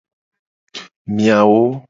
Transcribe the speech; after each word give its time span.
Miawo. 1.13 1.61